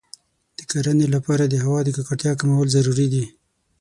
د 0.57 0.59
کرنې 0.71 1.07
لپاره 1.15 1.43
د 1.47 1.55
هوا 1.63 1.79
د 1.83 1.89
ککړتیا 1.95 2.31
کمول 2.39 2.67
ضروري 2.75 3.07
دی. 3.13 3.25